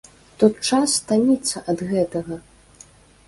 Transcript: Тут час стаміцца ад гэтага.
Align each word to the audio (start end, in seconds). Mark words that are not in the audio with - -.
Тут 0.43 0.53
час 0.69 0.95
стаміцца 1.01 1.63
ад 1.73 1.79
гэтага. 1.91 2.39